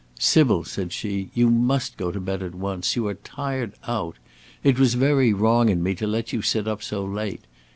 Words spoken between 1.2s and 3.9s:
"you must go to bed at once. You are tired